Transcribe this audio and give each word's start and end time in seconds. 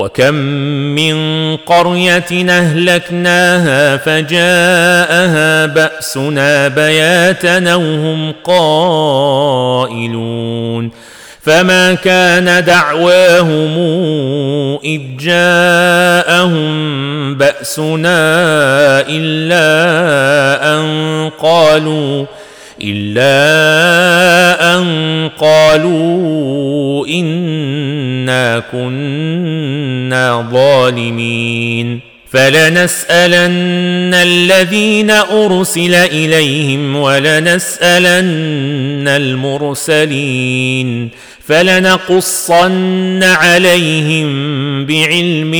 وكم 0.00 0.34
من 0.94 1.56
قرية 1.56 2.50
أهلكناها 2.50 3.96
فجاءها 3.96 5.66
بأسنا 5.66 6.68
بياتا 6.68 7.74
وهم 7.74 8.32
قائلون 8.44 10.20
فما 11.42 11.94
كان 11.94 12.64
دعواهم 12.64 13.78
إذ 14.84 15.00
جاءهم 15.18 16.70
بأسنا 17.34 18.20
إلا 19.08 19.66
أن 20.74 21.30
قالوا 21.42 22.26
إلا 22.82 24.78
أن 24.78 25.30
قالوا 25.38 27.06
إنا 27.06 28.62
كنا 28.72 30.48
ظالمين. 30.52 32.10
فلنسألن 32.30 34.14
الذين 34.14 35.10
أرسل 35.10 35.94
إليهم 35.94 36.96
ولنسألن 36.96 39.08
المرسلين. 39.08 41.10
فلنقصن 41.50 43.22
عليهم 43.22 44.30
بعلم 44.86 45.52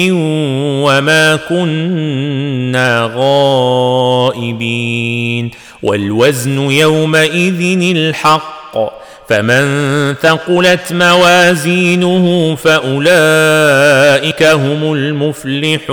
وما 0.85 1.37
كنا 1.37 3.11
غائبين. 3.17 5.51
والوزن 5.83 6.71
يومئذ 6.71 7.97
الحق 7.97 8.79
فمن 9.29 9.65
ثقلت 10.15 10.93
موازينه 10.93 12.57
فأولئك 12.57 14.43
هم 14.43 14.93
المفلحون. 14.93 15.93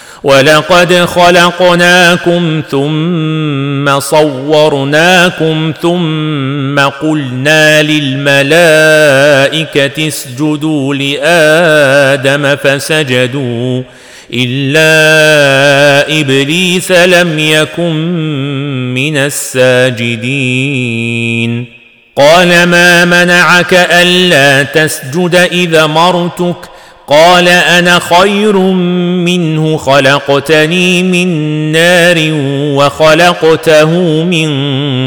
ولقد 0.23 0.93
خلقناكم 0.93 2.61
ثم 2.71 3.99
صورناكم 3.99 5.73
ثم 5.81 6.79
قلنا 6.79 7.81
للملائكة 7.83 8.37
اسجدوا 10.07 10.95
لآدم 10.95 12.55
فسجدوا 12.55 13.83
إلا 14.33 16.19
إبليس 16.19 16.91
لم 16.91 17.39
يكن 17.39 17.95
من 18.93 19.17
الساجدين. 19.17 20.61
قال 22.15 22.63
ما 22.63 23.05
منعك 23.05 23.73
ألا 23.73 24.63
تسجد 24.63 25.35
إذا 25.35 25.85
مرتك؟ 25.85 26.70
قال 27.07 27.47
أنا 27.47 27.99
خير 27.99 28.57
منه 28.57 29.77
خلقتني 29.77 31.03
من 31.03 31.27
نار 31.71 32.15
وخلقته 32.75 33.89
من 34.23 34.49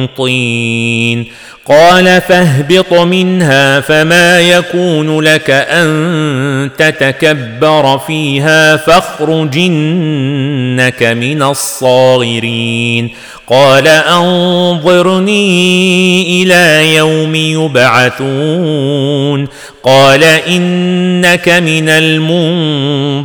طين. 0.07 1.27
قال 1.67 2.21
فاهبط 2.21 2.93
منها 2.93 3.81
فما 3.81 4.41
يكون 4.41 5.21
لك 5.21 5.51
أن 5.51 6.71
تتكبر 6.79 7.99
فيها 7.99 8.77
فاخرج 8.77 9.59
إنك 9.59 11.03
من 11.03 11.43
الصاغرين. 11.43 13.11
قال 13.47 13.89
أنظرني 13.89 15.43
إلى 16.43 16.95
يوم 16.95 17.35
يبعثون. 17.35 19.49
قال 19.83 20.25
إنك 20.25 21.49
من 21.49 21.89
المنظرين. 21.89 23.25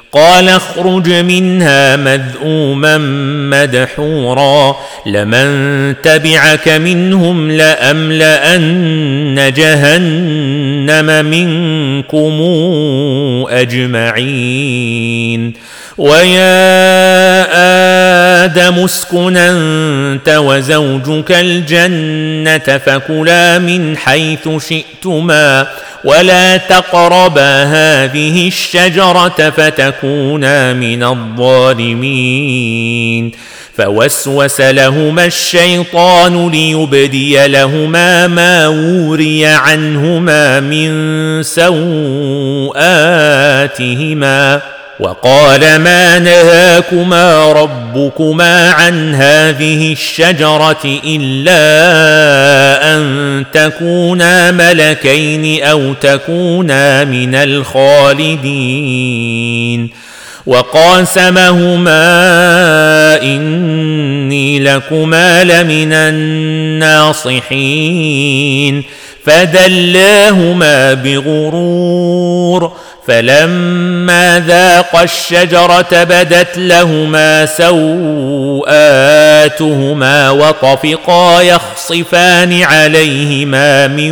قال 0.13 0.49
اخرج 0.49 1.09
منها 1.09 1.95
مذءوما 1.95 2.97
مدحورا 3.51 4.75
لمن 5.05 6.01
تبعك 6.01 6.69
منهم 6.69 7.51
لأملأن 7.51 9.53
جهنم 9.55 11.25
منكم 11.25 12.41
أجمعين. 13.49 15.53
ويا 15.97 16.45
آدم 18.45 18.83
اسكن 18.83 19.37
أنت 19.37 20.29
وزوجك 20.29 21.31
الجنة 21.31 22.77
فكلا 22.77 23.59
من 23.59 23.97
حيث 23.97 24.49
شئتما. 24.69 25.67
ولا 26.03 26.57
تقربا 26.57 27.63
هذه 27.63 28.47
الشجره 28.47 29.49
فتكونا 29.49 30.73
من 30.73 31.03
الظالمين 31.03 32.51
فوسوس 33.77 34.61
لهما 34.61 35.25
الشيطان 35.25 36.49
ليبدي 36.49 37.47
لهما 37.47 38.27
ما 38.27 38.67
وري 38.67 39.45
عنهما 39.45 40.59
من 40.59 41.43
سوءاتهما 41.43 42.71
وقال 45.01 45.75
ما 45.75 46.19
نهاكما 46.19 47.51
ربكما 47.51 48.71
عن 48.71 49.15
هذه 49.15 49.93
الشجرة 49.93 50.99
إلا 51.05 51.61
أن 52.95 53.45
تكونا 53.53 54.51
ملكين 54.51 55.63
أو 55.63 55.93
تكونا 55.93 57.03
من 57.03 57.35
الخالدين. 57.35 58.41
وقاسمهما 60.45 61.91
إني 63.21 64.59
لكما 64.59 65.43
لمن 65.43 65.93
الناصحين. 65.93 67.41
فدلاهما 69.25 70.93
بغرور 70.93 72.71
فلما 73.07 74.43
ذاقا 74.47 75.03
الشجرة 75.03 76.03
بدت 76.03 76.57
لهما 76.57 77.45
سوءاتهما 77.45 78.69
وطفقا 80.29 81.41
يخصفان 81.41 82.63
عليهما 82.63 83.87
من 83.87 84.11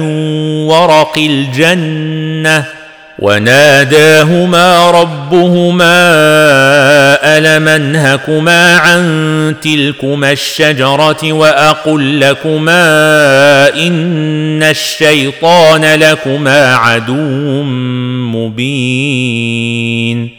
ورق 0.67 1.17
الجنة 1.17 2.78
وناداهما 3.21 4.91
ربهما 4.91 5.99
ألم 7.37 7.67
أنهكما 7.67 8.77
عن 8.77 9.55
تلكما 9.61 10.31
الشجرة 10.31 11.33
وأقل 11.33 12.19
لكما 12.19 12.79
إن 13.75 14.63
الشيطان 14.63 15.85
لكما 15.85 16.75
عدو 16.75 17.63
مبين 18.33 20.38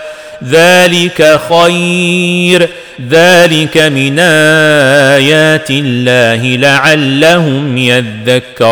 ذلك 0.49 1.39
خير. 1.49 2.69
ذلك 3.09 3.77
من 3.77 4.19
ايات 4.19 5.71
الله 5.71 6.35
لعلهم 6.35 7.77
يذكرون. 7.77 8.71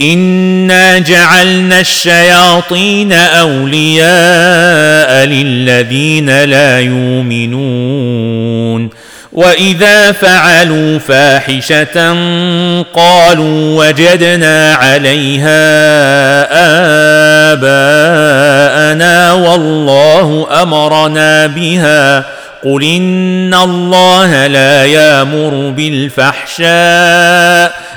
انا 0.00 0.98
جعلنا 0.98 1.80
الشياطين 1.80 3.12
اولياء 3.12 4.06
للذين 5.26 6.44
لا 6.44 6.80
يؤمنون 6.80 8.46
واذا 9.32 10.12
فعلوا 10.12 10.98
فاحشه 10.98 12.12
قالوا 12.94 13.84
وجدنا 13.84 14.74
عليها 14.74 15.52
اباءنا 17.52 19.32
والله 19.32 20.46
امرنا 20.62 21.46
بها 21.46 22.24
قل 22.64 22.84
ان 22.84 23.54
الله 23.54 24.46
لا 24.46 24.84
يامر 24.84 25.72
بالفحشاء 25.76 26.66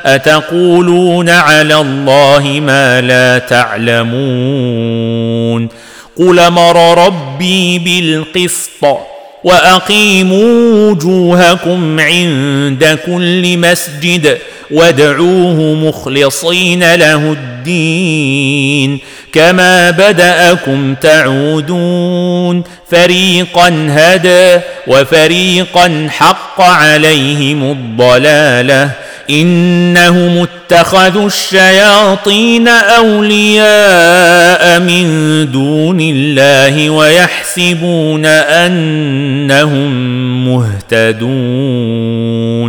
أتقولون 0.05 1.29
على 1.29 1.75
الله 1.75 2.59
ما 2.65 3.01
لا 3.01 3.37
تعلمون 3.37 4.99
قل 6.17 6.39
أمر 6.39 7.05
ربي 7.07 7.79
بالقسط 7.79 8.85
وأقيموا 9.43 10.91
وجوهكم 10.91 11.99
عند 11.99 12.99
كل 13.05 13.57
مسجد 13.57 14.37
وادعوه 14.71 15.73
مخلصين 15.73 16.95
له 16.95 17.15
الدين 17.31 18.99
كما 19.33 19.91
بدأكم 19.91 20.95
تعودون 20.95 22.63
فريقا 22.91 23.87
هدى 23.89 24.61
وفريقا 24.87 26.07
حق 26.09 26.61
عليهم 26.61 27.71
الضلالة 27.71 28.91
إنهم 29.29 30.47
اتخذوا 30.71 31.27
الشياطين 31.27 32.67
أولياء 32.67 34.79
من 34.79 35.05
دون 35.51 35.97
الله 36.01 36.89
ويحسبون 36.89 38.25
أنهم 38.25 39.89
مهتدون. 40.55 42.68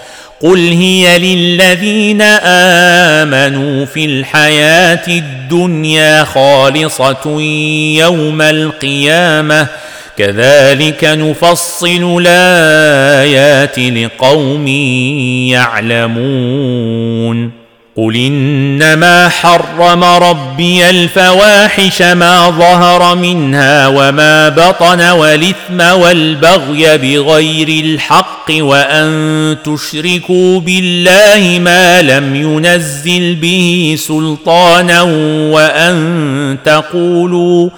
قل 0.41 0.71
هي 0.71 1.19
للذين 1.19 2.21
امنوا 3.21 3.85
في 3.85 4.05
الحياة 4.05 5.07
الدنيا 5.07 6.23
خالصه 6.23 7.41
يوم 7.97 8.41
القيامه 8.41 9.67
كذلك 10.17 11.03
نفصل 11.03 12.17
الايات 12.21 13.79
لقوم 13.79 14.67
يعلمون 15.47 17.60
قل 17.97 18.15
انما 18.15 19.29
حرم 19.29 20.03
ربي 20.03 20.89
الفواحش 20.89 22.01
ما 22.01 22.49
ظهر 22.49 23.15
منها 23.15 23.87
وما 23.87 24.49
بطن 24.49 25.01
والاثم 25.01 25.81
والبغي 25.99 26.97
بغير 26.97 27.83
الحق 27.85 28.51
وان 28.51 29.57
تشركوا 29.65 30.59
بالله 30.59 31.59
ما 31.59 32.01
لم 32.01 32.35
ينزل 32.35 33.35
به 33.35 33.95
سلطانا 33.99 35.01
وان 35.51 36.57
تقولوا 36.65 37.69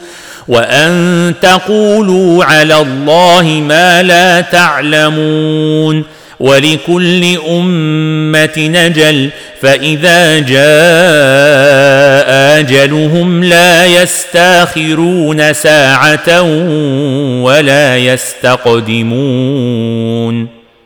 وان 0.47 1.33
تقولوا 1.41 2.45
على 2.45 2.81
الله 2.81 3.43
ما 3.67 4.03
لا 4.03 4.41
تعلمون 4.41 6.03
ولكل 6.43 7.37
أمة 7.49 8.53
نجل 8.57 9.29
فإذا 9.61 10.39
جاء 10.39 10.63
أجلهم 12.59 13.43
لا 13.43 13.85
يستاخرون 13.85 15.53
ساعة 15.53 16.41
ولا 17.41 17.97
يستقدمون. 17.97 19.03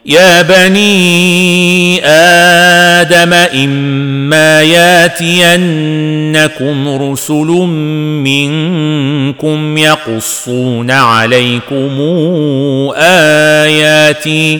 يا 0.05 0.41
بني 0.41 2.05
آدم 2.05 3.33
إما 3.33 4.61
ياتينكم 4.61 5.67
رسل 7.11 7.47
منكم 8.23 9.77
يقصون 9.77 10.91
عليكم 10.91 11.99
آياتي 12.97 14.59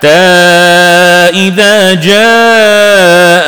حتى 0.00 0.08
اذا 0.08 1.94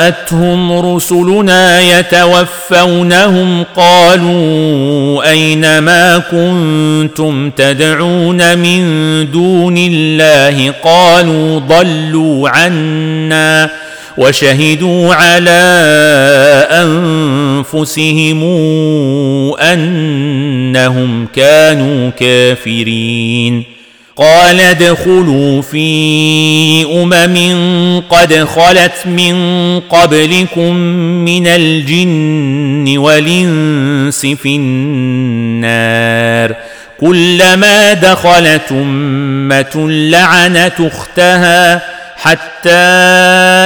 جاءتهم 0.06 0.72
رسلنا 0.94 1.80
يتوفونهم 1.80 3.64
قالوا 3.76 5.30
اين 5.30 5.78
ما 5.78 6.18
كنتم 6.18 7.50
تدعون 7.50 8.58
من 8.58 8.80
دون 9.30 9.74
الله 9.78 10.74
قالوا 10.84 11.58
ضلوا 11.58 12.48
عنا 12.48 13.70
وشهدوا 14.18 15.14
على 15.14 15.62
انفسهم 16.70 18.42
انهم 19.60 21.26
كانوا 21.34 22.10
كافرين 22.10 23.71
قال 24.16 24.60
ادخلوا 24.60 25.62
في 25.62 25.82
أمم 27.02 28.02
قد 28.10 28.34
خلت 28.34 29.06
من 29.06 29.34
قبلكم 29.80 30.74
من 31.24 31.46
الجن 31.46 32.98
والإنس 32.98 34.26
في 34.26 34.56
النار 34.56 36.54
كلما 37.00 37.92
دخلت 37.92 38.72
أمة 38.72 39.88
لعنت 39.90 40.80
أختها 40.80 41.82
حتى 42.16 42.70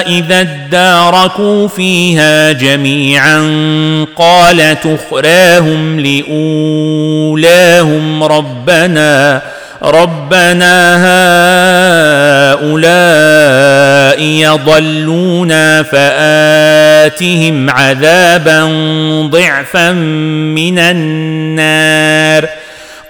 إذا 0.07 0.41
اداركوا 0.41 1.69
فيها 1.69 2.53
جميعا 2.53 3.39
قالت 4.17 4.87
أخراهم 4.87 6.01
لأولاهم 6.01 7.43
ربنا 8.23 9.43
ربنا 9.83 10.97
هؤلاء 12.55 14.23
يضلونا 14.23 15.83
فآتهم 15.83 17.71
عذابا 17.71 18.65
ضعفا 19.31 19.93
من 19.93 20.79
النار. 20.79 22.49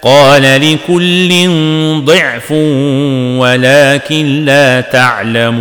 قال 0.03 0.43
لكل 0.43 1.49
ضعف 2.05 2.51
ولكن 3.41 4.45
لا 4.45 4.81
تعلمون. 4.81 5.57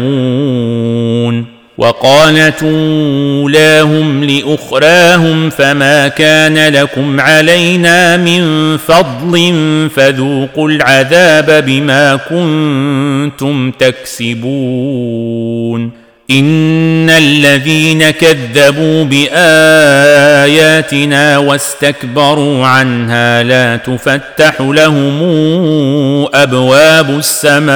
وقالت 1.78 2.64
أولاهم 2.64 4.24
لأخراهم 4.24 5.50
فما 5.50 6.08
كان 6.08 6.74
لكم 6.74 7.20
علينا 7.20 8.18
من 8.18 8.78
فضل 8.78 9.54
فذوقوا 9.96 10.70
العذاب 10.70 11.66
بما 11.66 12.16
كنتم 12.16 13.72
تكسبون. 13.72 15.26
إن 16.32 17.10
الذين 17.10 18.10
كذبوا 18.10 19.04
بآياتنا 19.04 19.38
واستكبروا 21.38 22.66
عنها 22.66 23.44
لا 23.44 23.76
تفتح 23.76 24.62
لهم 24.62 25.22
أبواب 26.34 27.10
السماء. 27.10 27.76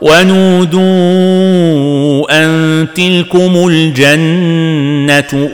ونودوا 0.00 0.82
أن 2.30 2.86
تلكم 2.94 3.68
الجنة 3.68 5.50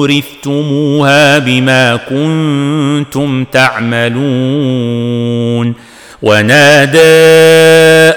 أورثتموها 0.00 1.38
بما 1.38 1.96
كنتم 1.96 3.44
تعملون 3.44 5.00
ونادى 6.22 6.98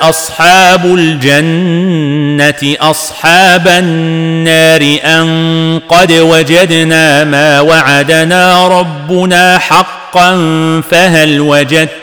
أصحاب 0.02 0.86
الجنة 0.86 2.76
أصحاب 2.80 3.68
النار 3.68 4.98
أن 5.06 5.80
قد 5.90 6.12
وجدنا 6.12 7.24
ما 7.24 7.62
وعدنا 7.62 8.68
ربنا 8.68 9.58
حقا 9.58 10.32
فهل 10.82 11.42
وجدتم 11.42 12.03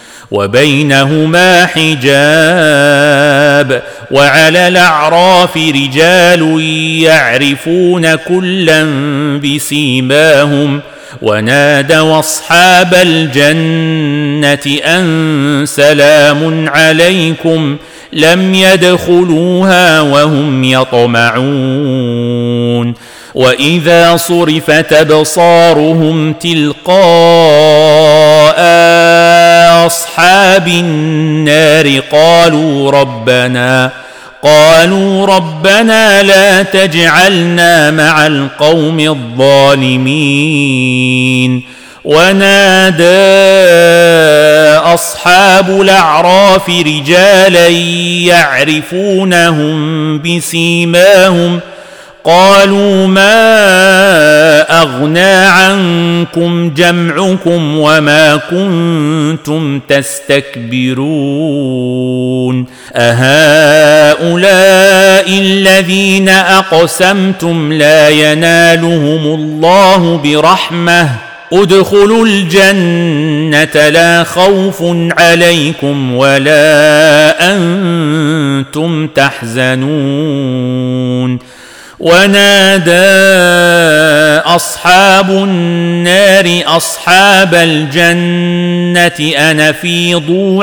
وبينهما 0.31 1.65
حجاب 1.65 2.01
وعلى 4.11 4.67
الأعراف 4.67 5.57
رجال 5.57 6.61
يعرفون 7.01 8.15
كلا 8.15 8.83
بسيماهم 9.43 10.79
ونادوا 11.21 12.19
أصحاب 12.19 12.93
الجنة 12.93 14.79
أن 14.85 15.63
سلام 15.67 16.69
عليكم 16.69 17.77
لم 18.13 18.53
يدخلوها 18.53 20.01
وهم 20.01 20.63
يطمعون 20.63 22.11
وإذا 23.35 24.17
صرفت 24.17 24.93
أبصارهم 24.93 26.33
تلقاء 26.33 26.91
أصحاب 29.85 30.67
النار 30.67 31.99
قالوا 32.11 32.91
ربنا 32.91 33.91
قالوا 34.43 35.25
ربنا 35.25 36.23
لا 36.23 36.63
تجعلنا 36.63 37.91
مع 37.91 38.27
القوم 38.27 38.99
الظالمين. 38.99 40.71
ونادى 42.03 43.03
أصحاب 44.93 45.81
الأعراف 45.81 46.69
رجالا 46.69 47.67
يعرفونهم 48.27 49.75
بسيماهم 50.21 51.59
قالوا 52.23 53.07
ما 53.07 53.41
أغنى 54.81 55.33
عنكم 55.33 56.73
جمعكم 56.73 57.77
وما 57.77 58.35
كنتم 58.35 59.79
تستكبرون 59.79 61.01
أهؤلاء 62.95 64.19
الذين 65.29 66.29
أقسمتم 66.29 67.73
لا 67.73 68.09
ينالهم 68.09 69.25
الله 69.35 70.17
برحمة 70.23 71.09
ادخلوا 71.53 72.25
الجنة 72.25 73.89
لا 73.89 74.23
خوف 74.23 74.83
عليكم 75.17 76.15
ولا 76.15 77.53
أنتم 77.53 79.07
تحزنون 79.07 80.81
ونادى 82.01 82.91
أصحاب 84.55 85.31
النار 85.31 86.63
أصحاب 86.77 87.55
الجنة 87.55 89.37
ان 89.37 89.73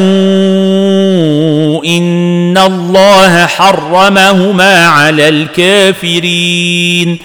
إن 1.85 2.59
الله 2.59 3.47
حرمهما 3.47 4.87
على 4.87 5.29
الكافرين 5.29 7.19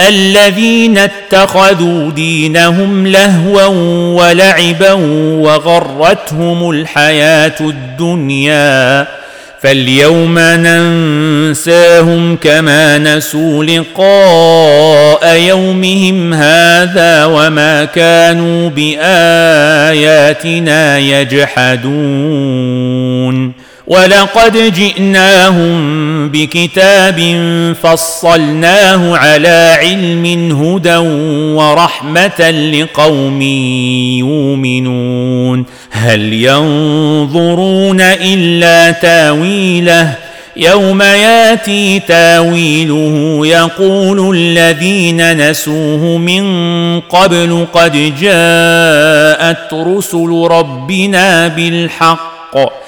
الذين 0.00 0.98
اتخذوا 0.98 2.10
دينهم 2.10 3.06
لهوا 3.06 3.64
ولعبا 4.20 4.92
وغرتهم 5.42 6.70
الحياة 6.70 7.56
الدنيا 7.60 9.06
فاليوم 9.62 10.38
ننساهم 10.38 12.36
كما 12.36 12.98
نسوا 12.98 13.64
لقاء 13.64 15.36
يومهم 15.36 16.34
هذا 16.34 17.24
وما 17.24 17.84
كانوا 17.84 18.70
بآياتنا 18.70 18.98
يجحدون. 20.98 21.98
ولقد 23.88 24.74
جئناهم 24.74 26.28
بكتاب 26.28 27.20
فصلناه 27.82 29.16
على 29.16 29.76
علم 29.80 30.24
هدى 30.62 30.96
ورحمة 31.56 32.50
لقوم 32.50 33.42
يؤمنون. 34.22 35.64
هل 35.90 36.32
ينظرون 36.32 38.00
إلا 38.00 38.90
تاويله؟ 38.90 40.14
يوم 40.56 41.02
ياتي 41.02 42.00
تاويله 42.00 43.40
يقول 43.46 44.36
الذين 44.36 45.50
نسوه 45.50 46.18
من 46.18 46.44
قبل 47.00 47.66
قد 47.72 47.92
جاءت 48.20 49.74
رسل 49.74 50.48
ربنا 50.50 51.48
بالحق 51.48 52.87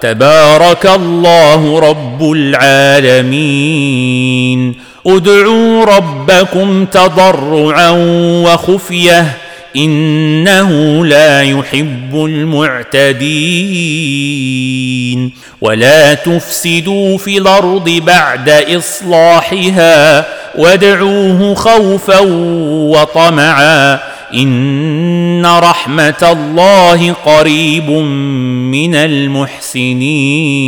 تبارك 0.00 0.86
الله 0.86 1.78
رب 1.80 2.32
العالمين. 2.32 3.28
ادعوا 5.06 5.84
ربكم 5.84 6.84
تضرعا 6.84 7.90
وخفية 8.44 9.36
إنه 9.76 11.04
لا 11.06 11.42
يحب 11.42 12.14
المعتدين. 12.14 13.18
ولا 15.60 16.14
تفسدوا 16.14 17.18
في 17.18 17.38
الأرض 17.38 17.90
بعد 17.90 18.48
إصلاحها 18.48 20.26
وادعوه 20.58 21.54
خوفا 21.54 22.18
وطمعا. 22.70 23.98
إن 24.34 25.46
رحمة 25.46 26.28
الله 26.32 27.12
قريب 27.12 27.90
من 27.90 28.94
المحسنين 29.84 30.58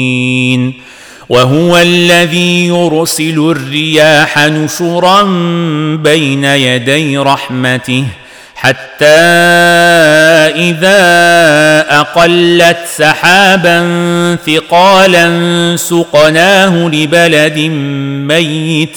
وهو 1.29 1.79
الذي 1.79 2.67
يرسل 2.67 3.55
الرياح 3.57 4.39
نشرا 4.39 5.23
بين 6.03 6.45
يدي 6.45 7.19
رحمته 7.19 8.05
حتى 8.55 9.07
إذا 10.57 11.01
أقلت 12.01 12.79
سحابا 12.97 13.79
ثقالا 14.47 15.77
سقناه 15.77 16.89
لبلد 16.89 17.59
ميت 18.29 18.97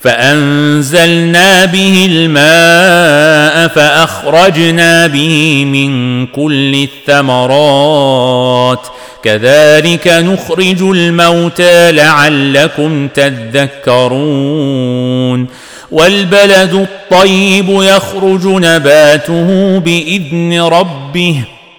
فأنزلنا 0.00 1.64
به 1.64 2.08
الماء 2.10 3.68
فأخرجنا 3.68 5.06
به 5.06 5.64
من 5.64 6.26
كل 6.26 6.88
الثمرات. 7.08 8.86
كذلك 9.22 10.08
نخرج 10.08 10.82
الموتى 10.82 11.92
لعلكم 11.92 13.08
تذكرون. 13.08 14.80
والبلد 15.90 16.74
الطيب 16.74 17.66
يخرج 17.68 18.46
نباته 18.46 19.78
بإذن 19.78 20.60
ربه 20.60 21.36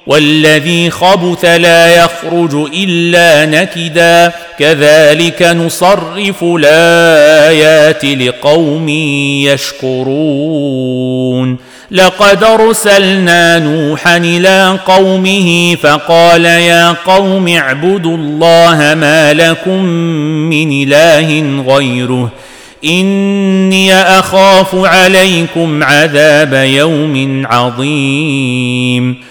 والذي 0.08 0.90
خبث 0.90 1.46
لا 1.46 1.96
يخرج 1.96 2.70
إلا 2.74 3.46
نكدا. 3.46 4.34
كذلك 4.62 5.44
نصرف 5.44 6.44
الآيات 6.44 8.06
لقوم 8.06 8.90
يشكرون. 9.90 11.58
لقد 11.92 12.44
أرسلنا 12.44 13.60
نوحا 13.60 14.18
إلى 14.18 14.80
قومه 14.86 15.76
فقال 15.76 16.46
يا 16.46 16.92
قوم 16.92 17.48
اعبدوا 17.48 18.18
الله 18.18 18.96
ما 18.96 19.34
لكم 19.34 19.84
من 20.50 20.84
إله 20.84 21.62
غيره. 21.76 22.32
إني 22.86 23.94
أخاف 23.94 24.76
عليكم 24.76 25.84
عذاب 25.84 26.54
يوم 26.54 27.44
عظيم. 27.46 29.31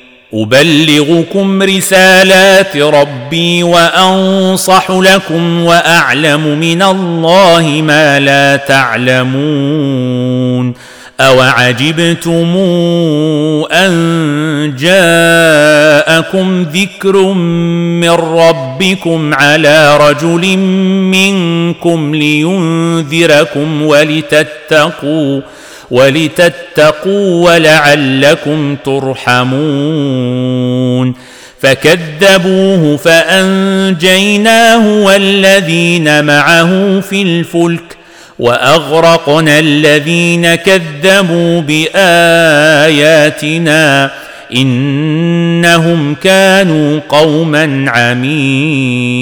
أبلغكم 0.33 1.63
رسالات 1.63 2.77
ربي 2.77 3.63
وأنصح 3.63 4.91
لكم 4.91 5.63
وأعلم 5.63 6.59
من 6.59 6.81
الله 6.81 7.81
ما 7.81 8.19
لا 8.19 8.55
تعلمون 8.55 10.21
أوعجبتم 11.19 12.57
أن 13.71 14.73
جاءكم 14.79 16.63
ذكر 16.63 17.17
من 18.01 18.09
ربكم 18.09 19.33
على 19.33 19.97
رجل 19.97 20.57
منكم 21.07 22.15
لينذركم 22.15 23.81
ولتتقوا 23.81 25.41
ولتتقوا 25.91 27.51
ولعلكم 27.51 28.75
ترحمون 28.85 30.51
فكذبوه 31.61 32.97
فأنجيناه 32.97 34.87
والذين 34.87 36.23
معه 36.25 36.99
في 36.99 37.21
الفلك 37.21 37.97
وأغرقنا 38.39 39.59
الذين 39.59 40.55
كذبوا 40.55 41.61
بآياتنا 41.61 43.11
إنهم 44.55 46.15
كانوا 46.15 46.99
قوما 47.09 47.85
عمين 47.91 49.21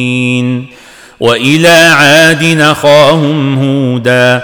وإلى 1.20 1.70
عاد 1.70 2.44
نخاهم 2.44 3.58
هودا 3.64 4.44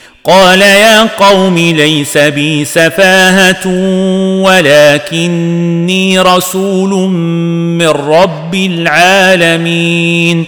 قال 0.23 0.61
يا 0.61 1.01
قوم 1.03 1.57
ليس 1.57 2.17
بي 2.17 2.65
سفاهة 2.65 3.67
ولكني 4.45 6.19
رسول 6.19 7.09
من 7.79 7.87
رب 7.87 8.55
العالمين 8.55 10.45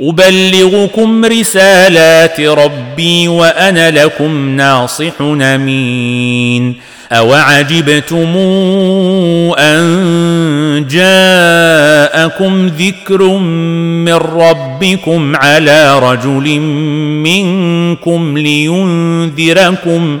أبلغكم 0.00 1.24
رسالات 1.24 2.40
ربي 2.40 3.28
وأنا 3.28 3.90
لكم 3.90 4.56
ناصح 4.56 5.20
أمين. 5.40 6.74
أوعجبتم 7.12 8.36
أن 9.58 10.86
جاءكم 10.90 12.66
ذكر 12.66 13.22
من 14.04 14.14
ربكم 14.14 15.36
على 15.36 15.98
رجل 15.98 16.60
منكم 17.22 18.38
لينذركم 18.38 20.20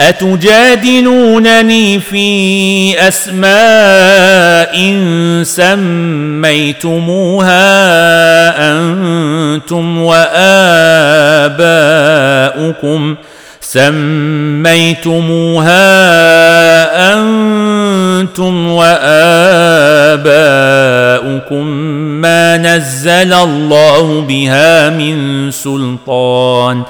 أتجادلونني 0.00 2.00
في 2.00 2.94
أسماء 3.08 4.74
سميتموها 5.42 7.58
أنتم 8.72 10.02
وآباؤكم 10.02 10.28
سميتموها 13.60 15.78
أنتم 17.14 18.68
وآباؤكم 18.68 19.18
ما 22.20 22.56
نزل 22.56 23.32
الله 23.32 24.20
بها 24.20 24.90
من 24.90 25.50
سلطان 25.50 26.82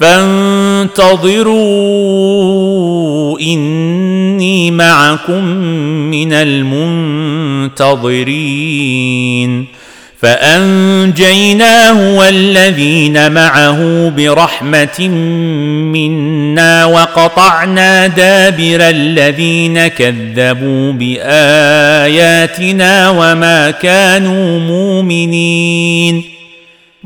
فانتظروا 0.00 1.60
إني 3.40 4.70
معكم 4.70 5.44
من 6.10 6.32
المنتظرين. 6.32 7.80
فأنجيناه 10.22 12.18
والذين 12.18 13.32
معه 13.32 14.08
برحمة 14.16 15.08
منا 15.92 16.84
وقطعنا 16.84 18.06
دابر 18.06 18.80
الذين 18.80 19.86
كذبوا 19.86 20.92
بآياتنا 20.92 22.40
وما 23.10 23.70
كانوا 23.70 24.60
مؤمنين. 24.60 26.29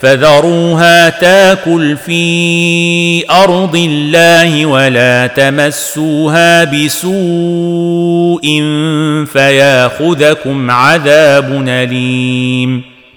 فذروها 0.00 1.08
تاكل 1.08 1.96
في 1.96 3.30
أرض 3.30 3.76
الله 3.76 4.66
ولا 4.66 5.26
تمسوها 5.26 6.64
بسوء 6.64 8.42
فياخذكم 9.32 10.70
عذاب 10.70 11.64
أليم 11.68 12.97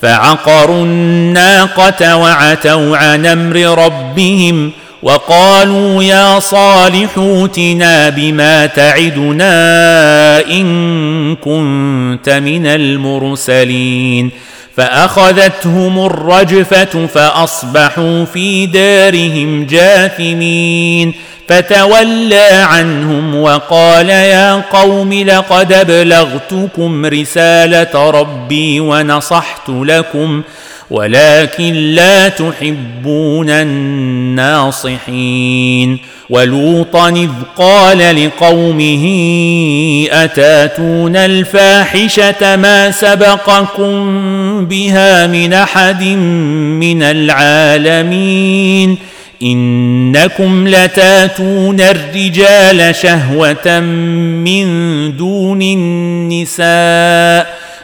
فعقروا 0.02 0.84
الناقة 0.84 2.16
وعتوا 2.16 2.96
عن 2.96 3.26
أمر 3.26 3.84
ربهم 3.84 4.70
وقالوا 5.02 6.02
يا 6.02 6.38
صالح 6.38 7.18
اوتنا 7.18 8.08
بما 8.08 8.66
تعدنا 8.66 9.50
إن 10.46 11.36
كنت 11.36 12.28
من 12.28 12.66
المرسلين 12.66 14.30
فأخذتهم 14.80 16.06
الرجفة 16.06 17.06
فأصبحوا 17.06 18.24
في 18.24 18.66
دارهم 18.66 19.66
جاثمين. 19.66 21.14
فتولى 21.48 22.48
عنهم 22.50 23.34
وقال 23.34 24.10
يا 24.10 24.54
قوم 24.54 25.12
لقد 25.12 25.72
أبلغتكم 25.72 27.06
رسالة 27.06 28.10
ربي 28.10 28.80
ونصحت 28.80 29.68
لكم 29.68 30.42
ولكن 30.90 31.74
لا 31.74 32.28
تحبون 32.28 33.50
الناصحين. 33.50 34.90
ولوطا 36.30 37.08
إذ 37.08 37.30
قال 37.56 38.26
لقومه 38.26 39.04
أتاتون 40.10 41.16
الفاحشة 41.16 42.56
ما 42.56 42.90
سبقكم 42.90 43.94
بها 44.66 45.26
من 45.26 45.52
أحد 45.52 46.02
من 46.02 47.02
العالمين؟ 47.02 48.98
إنكم 49.42 50.68
لتاتون 50.68 51.80
الرجال 51.80 52.94
شهوة 52.94 53.80
من 53.80 54.66
دون 55.16 55.62
النساء. 55.62 57.59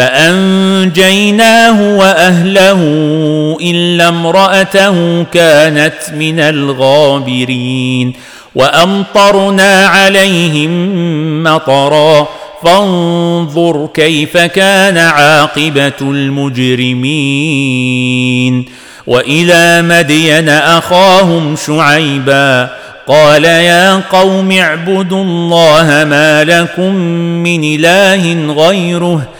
فأنجيناه 0.00 1.96
وأهله 1.98 2.80
إلا 3.60 4.08
امرأته 4.08 5.22
كانت 5.22 5.94
من 6.16 6.40
الغابرين 6.40 8.12
وأمطرنا 8.54 9.86
عليهم 9.86 10.72
مطرا 11.42 12.28
فانظر 12.64 13.88
كيف 13.94 14.36
كان 14.36 14.98
عاقبة 14.98 15.92
المجرمين 16.00 17.04
وإلى 19.06 19.82
مدين 19.82 20.48
أخاهم 20.48 21.56
شعيبا 21.66 22.70
قال 23.06 23.44
يا 23.44 23.94
قوم 23.94 24.52
اعبدوا 24.52 25.22
الله 25.24 26.04
ما 26.04 26.44
لكم 26.44 26.94
من 27.44 27.64
إله 27.64 28.52
غيره 28.54 29.39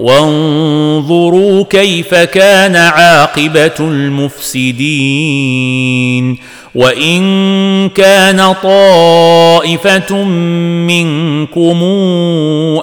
وانظروا 0.00 1.64
كيف 1.64 2.14
كان 2.14 2.76
عاقبة 2.76 3.74
المفسدين 5.00 6.38
وإن 6.74 7.20
كان 7.88 8.54
طائفة 8.62 10.24
منكم 10.86 11.78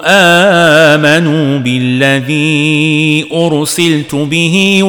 آمنوا 0.04 1.58
بالذي 1.58 3.26
أرسلت 3.32 4.14
به 4.14 4.80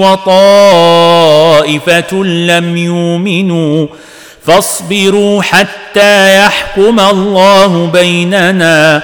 وطائفة 1.13 2.13
لم 2.23 2.77
يؤمنوا 2.77 3.87
فاصبروا 4.45 5.41
حتى 5.41 6.37
يحكم 6.45 6.99
الله 6.99 7.85
بيننا 7.85 9.03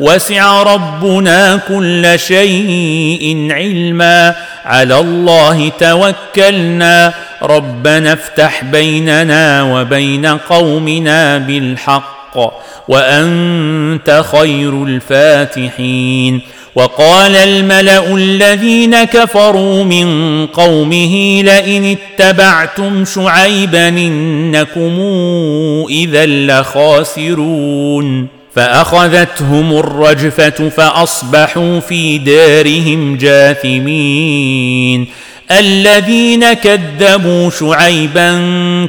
وسع 0.00 0.62
ربنا 0.62 1.60
كل 1.68 2.18
شيء 2.18 3.48
علما. 3.50 4.34
على 4.64 5.00
الله 5.00 5.72
توكلنا. 5.80 7.14
ربنا 7.42 8.12
افتح 8.12 8.64
بيننا 8.64 9.62
وبين 9.62 10.26
قومنا 10.26 11.38
بالحق 11.38 12.38
وأنت 12.88 14.22
خير 14.32 14.84
الفاتحين. 14.84 16.40
وقال 16.74 17.36
الملأ 17.36 18.14
الذين 18.14 19.04
كفروا 19.04 19.84
من 19.84 20.46
قومه 20.46 21.42
لئن 21.42 21.96
اتبعتم 21.96 23.04
شعيبا 23.04 23.88
إنكم 23.88 25.00
إذا 25.90 26.26
لخاسرون. 26.26 28.39
فأخذتهم 28.56 29.78
الرجفة 29.78 30.68
فأصبحوا 30.68 31.80
في 31.80 32.18
دارهم 32.18 33.16
جاثمين. 33.16 35.08
الذين 35.50 36.52
كذبوا 36.52 37.50
شعيبا 37.50 38.30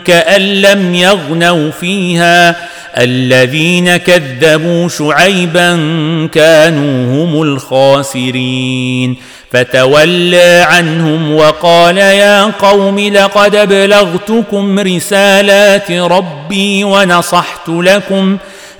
كأن 0.06 0.42
لم 0.42 0.96
يغنوا 0.96 1.72
فيها. 1.72 2.56
الذين 2.98 3.98
كذبوا 3.98 4.90
شعيبا 4.90 5.70
كانوا 6.34 7.24
هم 7.24 7.42
الخاسرين. 7.42 9.18
فتولى 9.52 10.66
عنهم 10.70 11.36
وقال 11.36 11.98
يا 11.98 12.44
قوم 12.44 13.00
لقد 13.00 13.56
ابلغتكم 13.56 14.80
رسالات 14.80 15.92
ربي 15.92 16.84
ونصحت 16.84 17.70
لكم 17.70 18.38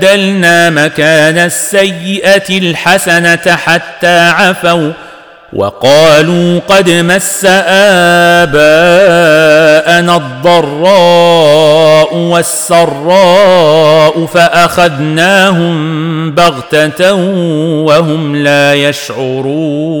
بدلنا 0.00 0.70
مكان 0.70 1.38
السيئة 1.38 2.58
الحسنة 2.58 3.56
حتى 3.56 4.18
عفوا 4.18 4.92
وقالوا 5.52 6.60
قد 6.68 6.90
مس 6.90 7.44
آباءنا 8.48 8.56
الضراء 10.16 12.14
والسراء 12.14 13.06
فأخذناهم 14.26 15.74
بغتة 16.34 17.14
وهم 17.84 18.36
لا 18.36 18.74
يشعرون 18.74 20.00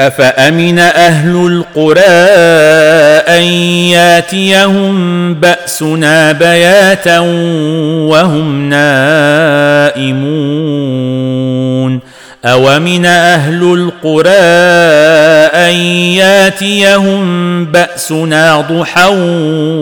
أفأمن 0.00 0.78
أهل 0.78 1.36
القرى 1.36 2.00
أن 3.38 3.42
ياتيهم 3.92 5.34
بأسنا 5.34 6.32
بياتا 6.32 7.18
وهم 8.08 8.68
نائمون؟ 8.68 10.16
أومن 12.44 13.06
أهل 13.06 13.62
القرى 13.62 14.30
أن 15.68 15.74
ياتيهم 16.20 17.64
بأسنا 17.64 18.60
ضحى 18.60 19.08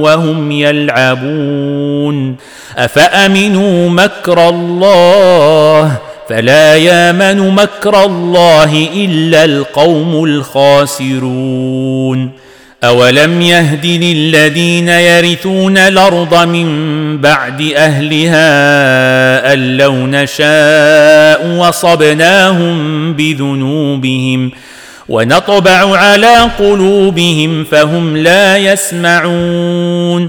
وهم 0.00 0.52
يلعبون؟ 0.52 2.36
أفأمنوا 2.78 3.88
مكر 3.88 4.48
الله 4.48 5.98
فلا 6.28 6.76
يامن 6.76 7.50
مكر 7.50 8.04
الله 8.04 8.88
إلا 8.94 9.44
القوم 9.44 10.24
الخاسرون. 10.24 12.30
أولم 12.84 13.42
يهد 13.42 13.86
للذين 13.86 14.88
يرثون 14.88 15.78
الأرض 15.78 16.48
من 16.48 16.68
بعد 17.18 17.72
أهلها 17.76 19.52
أن 19.52 19.76
لو 19.76 19.94
نشاء 19.94 21.56
وصبناهم 21.58 23.12
بذنوبهم 23.12 24.50
ونطبع 25.08 25.96
على 25.96 26.36
قلوبهم 26.58 27.64
فهم 27.64 28.16
لا 28.16 28.56
يسمعون. 28.56 30.28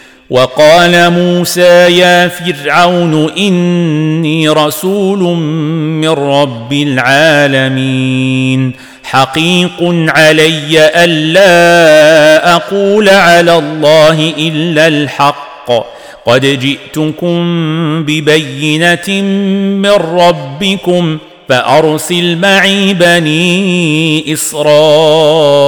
وقال 0.31 1.09
موسى 1.11 1.97
يا 1.97 2.27
فرعون 2.27 3.31
إني 3.37 4.49
رسول 4.49 5.19
من 5.19 6.09
رب 6.09 6.73
العالمين. 6.73 8.71
حقيق 9.03 9.83
علي 10.09 10.89
الا 11.03 12.55
أقول 12.55 13.09
على 13.09 13.57
الله 13.57 14.33
إلا 14.37 14.87
الحق. 14.87 15.71
قد 16.25 16.45
جئتكم 16.45 17.43
ببينة 18.03 19.21
من 19.81 19.91
ربكم 19.91 21.17
فأرسل 21.49 22.37
معي 22.37 22.93
بني 22.93 24.33
إسرائيل. 24.33 25.67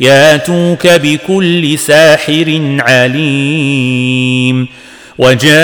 ياتوك 0.00 0.86
بكل 0.86 1.78
ساحر 1.78 2.76
عليم. 2.78 4.68
وجاء 5.18 5.54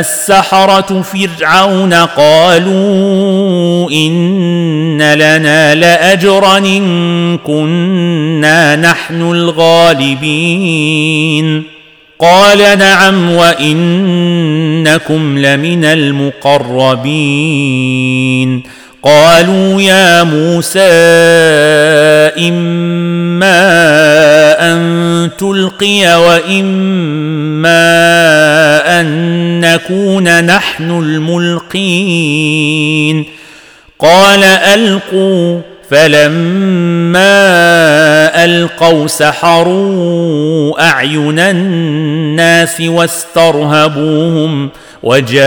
السحرة 0.00 1.02
فرعون 1.02 1.94
قالوا 1.94 3.90
إن 3.90 5.14
لنا 5.14 5.74
لأجرا 5.74 6.58
إن 6.58 7.38
كنا 7.38 8.76
نحن 8.76 9.22
الغالبين. 9.22 10.56
قال 12.18 12.78
نعم 12.78 13.30
وإنكم 13.30 15.38
لمن 15.38 15.84
المقربين. 15.84 18.62
قالوا 19.06 19.82
يا 19.82 20.22
موسى 20.22 20.80
إما 22.48 23.52
أن 24.72 25.30
تلقي 25.38 26.20
وإما 26.20 27.70
أن 29.00 29.60
نكون 29.60 30.44
نحن 30.44 30.90
الملقين. 30.90 32.56
قال 33.98 34.44
ألقوا. 34.44 35.60
فلما 35.90 37.24
ألقوا 38.44 39.06
سحروا 39.06 40.82
أعين 40.88 41.38
الناس 41.38 42.80
واسترهبوهم 42.80 44.70
وجاءوا 45.02 45.46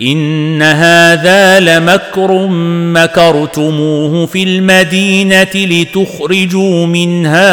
إن 0.00 0.62
هذا 0.62 1.60
لمكر 1.60 2.46
مكرتموه 2.94 4.26
في 4.26 4.42
المدينة 4.42 5.50
لتخرجوا 5.54 6.86
منها 6.86 7.46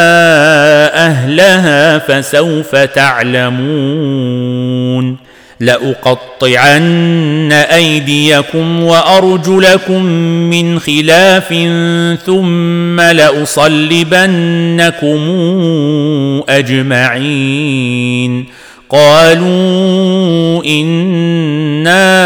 أهلها 1.06 1.98
فسوف 1.98 2.76
تعلمون 2.76 4.34
لأقطعن 5.60 7.52
أيديكم 7.52 8.82
وأرجلكم 8.82 10.04
من 10.50 10.78
خلاف 10.78 11.48
ثم 12.26 13.00
لأصلبنكم 13.00 14.34
أجمعين 16.48 18.44
قالوا 18.90 20.64
إنا 20.64 22.23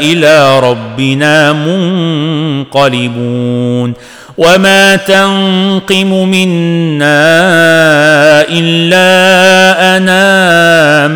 إلى 0.00 0.60
ربنا 0.60 1.52
منقلبون 2.66 3.94
وما 4.38 4.96
تنقم 4.96 6.28
منا 6.28 7.28
إلا 8.48 9.96
أن 9.96 10.08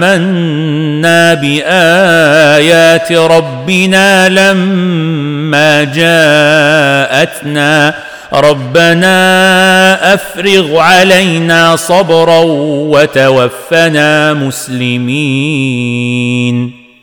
آمنا 0.02 1.34
بآيات 1.34 3.12
ربنا 3.12 4.28
لما 4.28 5.84
جاءتنا. 5.84 7.94
ربنا 8.32 10.14
أفرغ 10.14 10.78
علينا 10.78 11.76
صبرا 11.76 12.40
وتوفنا 12.88 14.34
مسلمين. 14.34 15.22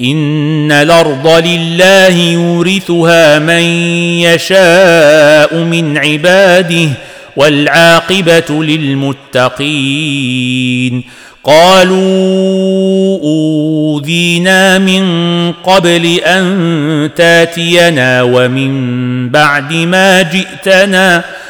ان 0.00 0.72
الأرض 0.72 1.28
لله 1.46 2.18
يورثها 2.18 3.38
من 3.38 3.62
يشاء 4.20 5.54
من 5.56 5.98
عباده 5.98 6.88
والعاقبه 7.36 8.64
للمتقين 9.44 11.04
قالوا 11.44 13.18
اوذينا 13.22 14.78
من 14.78 15.04
قبل 15.52 16.06
ان 16.06 17.10
تاتينا 17.16 18.22
ومن 18.22 19.28
بعد 19.28 19.72
ما 19.72 20.22
جئتنا 20.22 21.24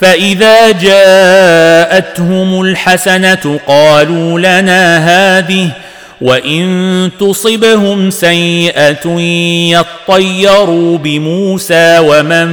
فإذا 0.00 0.70
جاءتهم 0.70 2.60
الحسنة 2.60 3.60
قالوا 3.66 4.38
لنا 4.38 4.98
هذه 5.38 5.70
وإن 6.20 7.10
تصبهم 7.20 8.10
سيئة 8.10 9.20
يطيروا 9.70 10.98
بموسى 10.98 11.98
ومن 11.98 12.48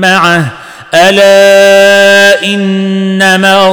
معه 0.00 0.52
ألا 0.94 2.44
إنما 2.44 3.72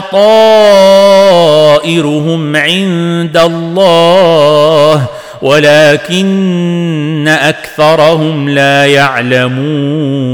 طائرهم 1.81 2.55
عند 2.55 3.37
الله 3.37 5.05
ولكن 5.41 7.27
أكثرهم 7.27 8.49
لا 8.49 8.85
يعلمون 8.85 10.33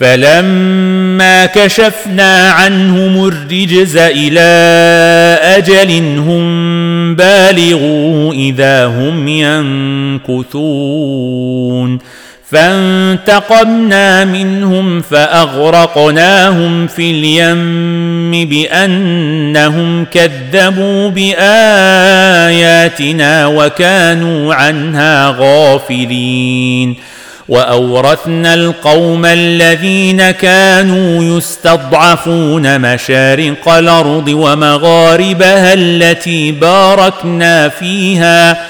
فلما 0.00 1.46
كشفنا 1.46 2.50
عنهم 2.50 3.26
الرجز 3.28 3.96
إلى 3.96 4.40
أجل 5.42 6.18
هم 6.18 7.14
بالغوا 7.14 8.32
اذا 8.32 8.86
هم 8.86 9.28
ينكثون 10.28 11.98
فانتقمنا 12.50 14.24
منهم 14.24 15.00
فاغرقناهم 15.00 16.86
في 16.86 17.10
اليم 17.10 18.48
بانهم 18.48 20.04
كذبوا 20.04 21.08
باياتنا 21.08 21.46
وكانوا 23.46 24.54
عنها 24.54 25.36
غافلين 25.38 26.96
وأورثنا 27.50 28.54
القوم 28.54 29.26
الذين 29.26 30.30
كانوا 30.30 31.36
يستضعفون 31.36 32.80
مشارق 32.80 33.68
الأرض 33.68 34.28
ومغاربها 34.28 35.74
التي 35.74 36.52
باركنا 36.52 37.68
فيها 37.68 38.69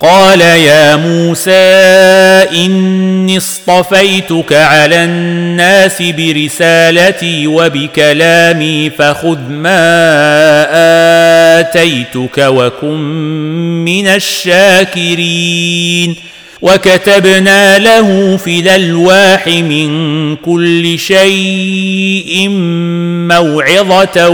قال 0.00 0.40
يا 0.40 0.96
موسى 0.96 1.50
إني 2.64 3.38
اصطفيتك 3.38 4.52
على 4.52 5.04
الناس 5.04 6.02
برسالتي 6.02 7.46
وبكلامي 7.46 8.90
فخذ 8.90 9.38
ما 9.48 10.66
آتيتك 11.60 12.38
وكن 12.38 13.00
من 13.84 14.06
الشاكرين. 14.06 15.36
وكتبنا 16.62 17.78
له 17.78 18.36
في 18.36 18.60
الالواح 18.60 19.46
من 19.46 20.36
كل 20.36 20.98
شيء 20.98 22.48
موعظة 23.28 24.28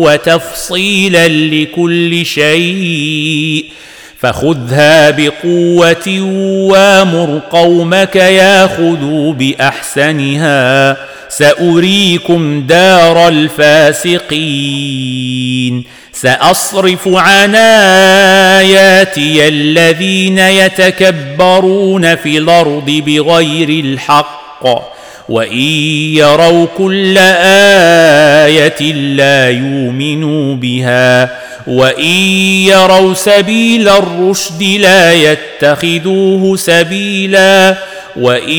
وتفصيلا 0.00 1.28
لكل 1.28 2.26
شيء. 2.26 3.64
فخذها 4.20 5.10
بقوة 5.10 6.20
وامر 6.70 7.40
قومك 7.50 8.16
ياخذوا 8.16 9.32
بأحسنها. 9.32 10.96
سأريكم 11.28 12.66
دار 12.66 13.28
الفاسقين. 13.28 14.28
سأصرف 16.12 17.08
عن 17.08 17.54
آياتي 18.64 19.48
الذين 19.48 20.38
يتكبرون 20.38 22.16
في 22.16 22.38
الأرض 22.38 23.02
بغير 23.06 23.68
الحق. 23.68 24.64
وإن 25.28 25.62
يروا 26.16 26.66
كل 26.78 27.18
آية 28.48 28.92
لا 28.92 29.50
يؤمنوا 29.50 30.54
بها. 30.54 31.47
وان 31.68 32.14
يروا 32.64 33.14
سبيل 33.14 33.88
الرشد 33.88 34.62
لا 34.62 35.12
يتخذوه 35.12 36.56
سبيلا 36.56 37.76
وان 38.16 38.50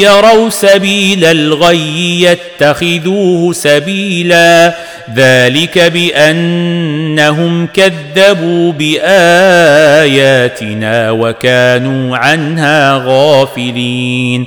يروا 0.00 0.50
سبيل 0.50 1.24
الغي 1.24 2.22
يتخذوه 2.22 3.52
سبيلا 3.52 4.74
ذلك 5.14 5.78
بانهم 5.78 7.66
كذبوا 7.66 8.72
باياتنا 8.72 10.20
وكانوا 11.10 12.16
عنها 12.16 13.02
غافلين 13.06 14.46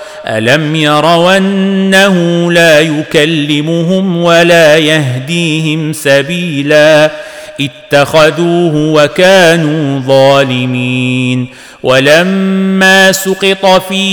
الم 0.27 0.75
يروا 0.75 1.37
انه 1.37 2.51
لا 2.51 2.79
يكلمهم 2.79 4.17
ولا 4.17 4.77
يهديهم 4.77 5.93
سبيلا 5.93 7.11
اتخذوه 7.61 8.75
وكانوا 8.75 9.99
ظالمين 9.99 11.47
ولما 11.83 13.11
سقط 13.11 13.65
في 13.89 14.03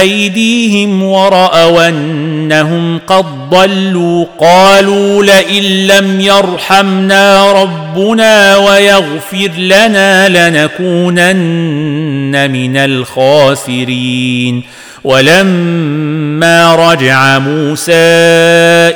ايديهم 0.00 1.02
وراوا 1.02 1.88
انهم 1.88 2.98
قد 3.06 3.24
ضلوا 3.50 4.26
قالوا 4.40 5.24
لئن 5.24 5.86
لم 5.86 6.20
يرحمنا 6.20 7.52
ربنا 7.52 8.56
ويغفر 8.56 9.50
لنا 9.58 10.28
لنكونن 10.28 11.32
من 12.50 12.76
الخاسرين 12.76 14.62
ولما 15.04 16.74
رجع 16.74 17.38
موسى 17.38 17.92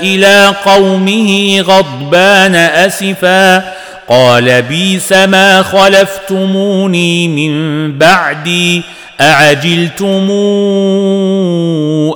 إلى 0.03 0.55
قومه 0.65 1.61
غضبان 1.61 2.55
أسفا 2.55 3.73
قال 4.09 4.63
بيس 4.63 5.13
ما 5.13 5.63
خلفتموني 5.63 7.29
من 7.29 7.93
بعدي 7.99 8.83
أعجلتم 9.21 10.31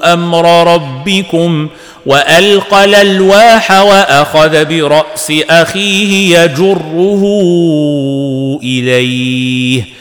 أمر 0.04 0.74
ربكم 0.74 1.68
وألقى 2.06 2.84
الألواح 2.84 3.70
وأخذ 3.80 4.64
برأس 4.64 5.32
أخيه 5.50 6.40
يجره 6.40 7.22
إليه 8.62 9.99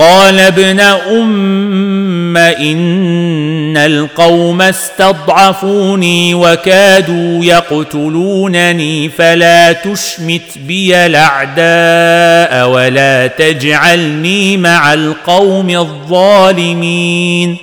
قال 0.00 0.40
ابن 0.40 0.80
أم 0.80 2.36
إن 2.36 3.76
القوم 3.76 4.62
استضعفوني 4.62 6.34
وكادوا 6.34 7.44
يقتلونني 7.44 9.08
فلا 9.08 9.72
تشمت 9.72 10.58
بي 10.66 11.06
الأعداء 11.06 12.68
ولا 12.68 13.26
تجعلني 13.26 14.56
مع 14.56 14.94
القوم 14.94 15.70
الظالمين. 15.70 17.56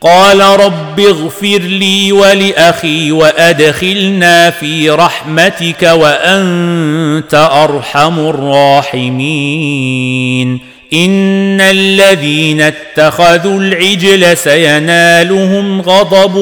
قال 0.00 0.40
رب 0.40 1.00
اغفر 1.00 1.58
لي 1.58 2.12
ولأخي 2.12 3.12
وأدخلنا 3.12 4.50
في 4.50 4.90
رحمتك 4.90 5.82
وأنت 5.82 7.48
أرحم 7.52 8.18
الراحمين. 8.18 10.67
ان 10.92 11.60
الذين 11.60 12.60
اتخذوا 12.60 13.60
العجل 13.60 14.36
سينالهم 14.36 15.80
غضب 15.80 16.38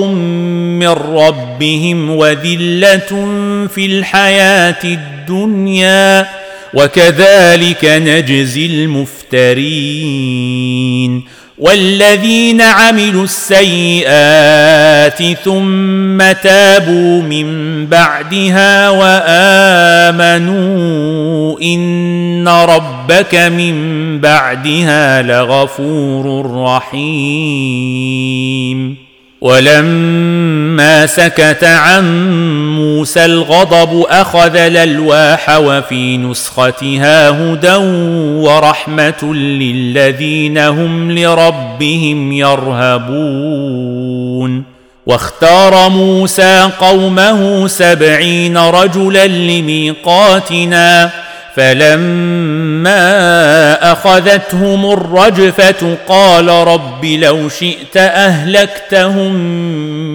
من 0.80 0.88
ربهم 0.88 2.10
وذله 2.10 2.98
في 3.74 3.86
الحياة 3.86 4.84
الدنيا 4.84 6.28
وكذلك 6.74 7.84
نجزي 7.84 8.66
المفترين 8.66 10.16
والذين 11.58 12.60
عملوا 12.60 13.24
السيئات 13.24 15.22
ثم 15.44 16.32
تابوا 16.32 17.22
من 17.22 17.86
بعدها 17.86 18.90
وامنوا 20.10 21.60
ان 21.60 22.48
ربك 23.10 23.34
من 23.34 24.20
بعدها 24.20 25.22
لغفور 25.22 26.50
رحيم. 26.64 27.06
ولما 29.40 31.06
سكت 31.06 31.64
عن 31.64 32.30
موسى 32.76 33.24
الغضب 33.24 34.04
أخذ 34.08 34.56
الألواح 34.56 35.58
وفي 35.58 36.16
نسختها 36.16 37.30
هدى 37.30 37.74
ورحمة 38.46 39.34
للذين 39.34 40.58
هم 40.58 41.12
لربهم 41.18 42.32
يرهبون. 42.32 43.96
واختار 45.06 45.88
موسى 45.88 46.70
قومه 46.80 47.66
سبعين 47.66 48.58
رجلا 48.58 49.26
لميقاتنا. 49.26 51.10
فلما 51.56 53.12
أخذتهم 53.92 54.92
الرجفة 54.92 55.96
قال 56.08 56.48
رب 56.48 57.04
لو 57.04 57.48
شئت 57.48 57.96
أهلكتهم 57.96 59.32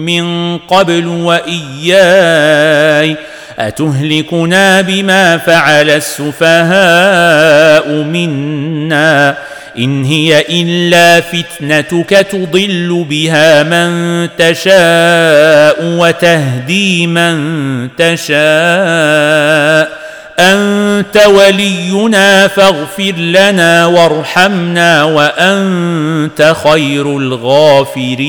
من 0.04 0.58
قبل 0.58 1.06
وإياي 1.06 3.16
أتهلكنا 3.58 4.80
بما 4.80 5.38
فعل 5.38 5.90
السفهاء 5.90 7.88
منا 7.88 9.36
إن 9.78 10.04
هي 10.04 10.44
إلا 10.50 11.20
فتنتك 11.20 12.10
تضل 12.10 13.06
بها 13.10 13.62
من 13.62 14.28
تشاء 14.38 15.76
وتهدي 15.80 17.06
من 17.06 17.88
تشاء 17.96 20.01
أنت 20.42 21.26
ولينا 21.26 22.48
فاغفر 22.48 23.12
لنا 23.12 23.86
وارحمنا 23.86 25.04
وأنت 25.04 26.54
خير 26.64 27.16
الغافرين. 27.16 28.22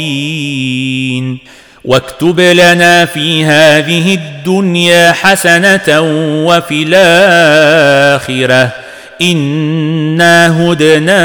واكتب 1.86 2.39
لنا 2.39 3.05
في 3.05 3.45
هذه 3.45 4.14
الدنيا 4.14 5.11
حسنة 5.11 6.01
وفي 6.45 6.84
الآخرة. 6.88 8.70
إنا 9.22 10.61
هدنا 10.61 11.20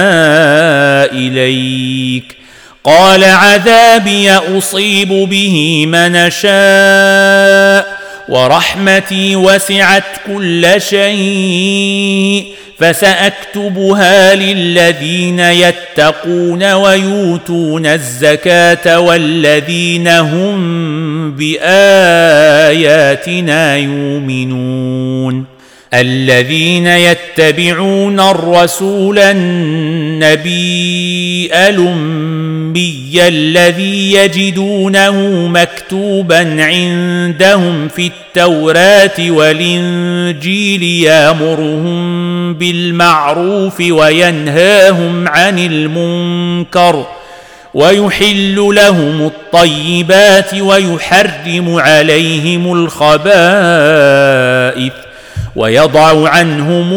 إليك. 1.05 2.39
قال 2.84 3.24
عذابي 3.24 4.30
أصيب 4.30 5.09
به 5.09 5.86
من 5.86 6.30
شاء 6.30 7.97
ورحمتي 8.28 9.36
وسعت 9.36 10.04
كل 10.26 10.80
شيء 10.80 12.44
فسأكتبها 12.78 14.34
للذين 14.34 15.40
يتقون 15.40 16.72
ويؤتون 16.72 17.86
الزكاة 17.86 19.00
والذين 19.00 20.08
هم 20.08 21.30
بآياتنا 21.36 22.86
يؤمنون 23.76 25.57
الذين 25.95 26.86
يتبعون 26.86 28.20
الرسول 28.20 29.18
النبي 29.18 30.59
الأمي 31.53 33.28
الذي 33.28 34.12
يجدونه 34.12 35.49
مكتوبا 35.49 36.64
عندهم 36.64 37.89
في 37.89 38.07
التوراة 38.07 39.30
والإنجيل 39.30 40.82
يامرهم 40.82 42.55
بالمعروف 42.55 43.80
وينهاهم 43.80 45.28
عن 45.28 45.59
المنكر 45.59 47.07
ويحل 47.74 48.57
لهم 48.57 49.26
الطيبات 49.26 50.55
ويحرم 50.55 51.74
عليهم 51.74 52.72
الخبائث 52.72 53.09
ويضع 55.59 56.28
عنهم 56.28 56.92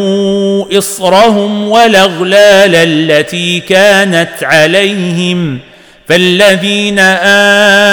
إصرهم 0.78 1.68
والأغلال 1.70 2.76
التي 2.76 3.60
كانت 3.60 4.44
عليهم 4.44 5.60
فالذين 6.08 7.00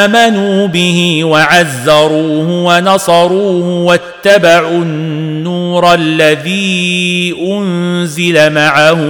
آمنوا 0.07 0.67
به 0.67 1.25
وعزروه 1.25 2.51
ونصروه 2.51 3.67
واتبعوا 3.85 4.83
النور 4.83 5.95
الذي 5.95 7.35
أنزل 7.41 8.53
معه 8.53 9.01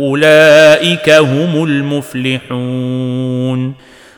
أولئك 0.00 1.10
هم 1.10 1.64
المفلحون. 1.64 3.08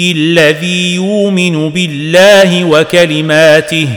الذي 0.00 0.94
يؤمن 0.94 1.70
بالله 1.70 2.64
وكلماته 2.64 3.88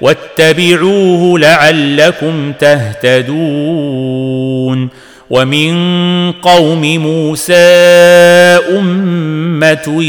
واتبعوه 0.00 1.38
لعلكم 1.38 2.52
تهتدون. 2.52 4.20
ومن 5.30 5.72
قوم 6.32 6.98
موسى 6.98 7.54
أمة 8.78 10.04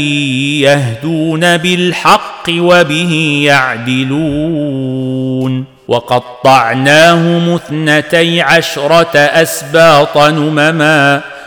يهدون 0.60 1.56
بالحق 1.56 2.50
وبه 2.50 3.42
يعدلون. 3.46 5.02
وقطعناهم 5.88 7.54
اثنتي 7.54 8.40
عشرة 8.40 9.16
أسباط 9.16 10.18
نمما. 10.18 11.20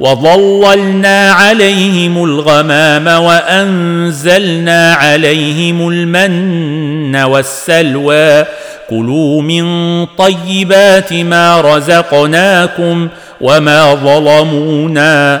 وظللنا 0.00 1.32
عليهم 1.32 2.24
الغمام 2.24 3.06
وأنزلنا 3.06 4.94
عليهم 4.94 5.88
المن 5.88 7.16
والسلوى. 7.16 8.44
كلوا 8.90 9.42
من 9.42 9.64
طيبات 10.06 11.12
ما 11.12 11.60
رزقناكم 11.60 13.08
وما 13.40 13.94
ظلمونا. 13.94 15.40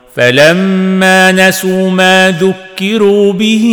فلما 0.15 1.31
نسوا 1.31 1.89
ما 1.89 2.31
ذكروا 2.31 3.33
به 3.33 3.65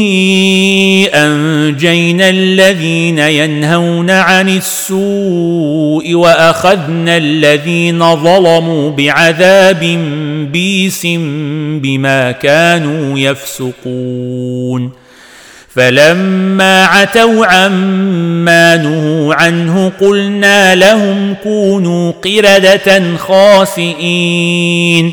أنجينا 1.15 2.29
الذين 2.29 3.19
ينهون 3.19 4.11
عن 4.11 4.49
السوء 4.49 6.15
وأخذنا 6.15 7.17
الذين 7.17 8.17
ظلموا 8.17 8.91
بعذاب 8.91 9.99
بيس 10.53 11.07
بما 11.83 12.33
كانوا 12.33 13.19
يفسقون. 13.19 14.91
فلما 15.75 16.85
عتوا 16.85 17.47
عما 17.47 18.77
نهوا 18.77 19.35
عنه 19.35 19.93
قلنا 20.01 20.75
لهم 20.75 21.35
كونوا 21.43 22.13
قردة 22.13 23.17
خاسئين. 23.17 25.13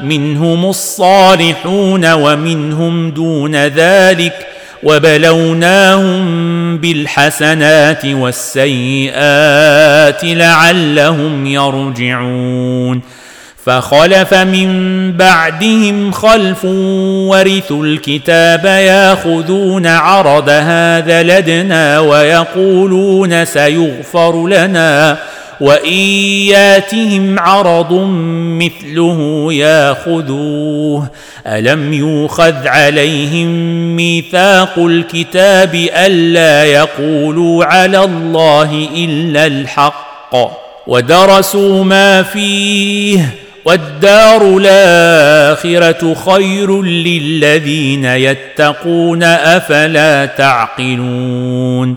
منهم 0.00 0.64
الصالحون 0.64 2.12
ومنهم 2.12 3.10
دون 3.10 3.56
ذلك 3.56 4.46
وبلوناهم 4.82 6.26
بالحسنات 6.78 8.04
والسيئات 8.04 9.14
لعلهم 10.24 11.46
يرجعون 11.46 13.00
فخلف 13.66 14.34
من 14.34 15.12
بعدهم 15.12 16.12
خلف 16.12 16.64
ورثوا 16.64 17.84
الكتاب 17.84 18.64
ياخذون 18.64 19.86
عرض 19.86 20.48
هذا 20.48 21.22
لدنا 21.22 22.00
ويقولون 22.00 23.44
سيغفر 23.44 24.48
لنا 24.48 25.18
وان 25.60 25.98
ياتهم 26.48 27.38
عرض 27.38 27.92
مثله 28.60 29.48
ياخذوه 29.52 31.10
الم 31.46 31.92
يوخذ 31.92 32.66
عليهم 32.66 33.46
ميثاق 33.96 34.78
الكتاب 34.78 35.74
الا 35.74 36.64
يقولوا 36.64 37.64
على 37.64 38.04
الله 38.04 38.88
الا 38.96 39.46
الحق 39.46 40.36
ودرسوا 40.86 41.84
ما 41.84 42.22
فيه 42.22 43.34
والدار 43.64 44.56
الاخره 44.56 46.14
خير 46.14 46.82
للذين 46.82 48.04
يتقون 48.04 49.22
افلا 49.22 50.26
تعقلون 50.26 51.96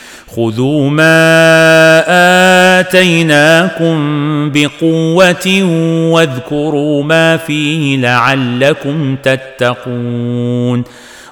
خذوا 0.35 0.89
ما 0.89 1.19
اتيناكم 2.79 3.97
بقوه 4.51 5.63
واذكروا 6.11 7.03
ما 7.03 7.37
فيه 7.37 7.97
لعلكم 7.97 9.15
تتقون 9.15 10.83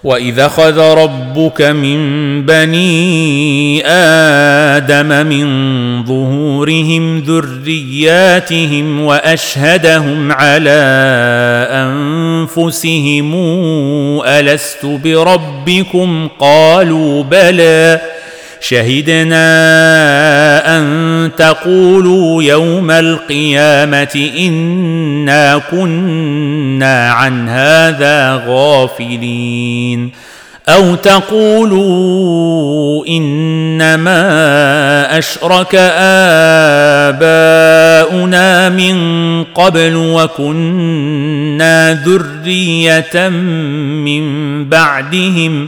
واذا 0.04 0.46
اخذ 0.46 0.80
ربك 0.80 1.62
من 1.62 2.00
بني 2.46 3.88
آدم 3.88 5.28
من 5.28 5.46
ظهورهم 6.06 7.20
ذرياتهم 7.20 9.02
واشهدهم 9.02 10.32
على 10.32 10.80
انفسهم 11.72 13.34
الست 14.26 14.86
بربكم 14.86 16.28
قالوا 16.40 17.24
بلى 17.24 18.02
شهدنا 18.62 19.48
أن 20.78 21.32
تقولوا 21.38 22.44
يوم 22.44 22.92
القيامة 22.92 24.32
إنا 24.40 25.62
كنا 25.72 27.12
عن 27.12 27.50
هذا 27.50 28.44
غافلين. 28.48 30.12
أو 30.70 30.96
تقولوا 30.96 32.30
إنما 33.08 34.18
أشرك 35.18 35.76
آباؤنا 37.10 38.70
من 38.70 39.44
قبل 39.44 39.96
وكنا 39.96 41.94
ذرية 41.94 43.30
من 43.30 44.66
بعدهم 44.70 45.68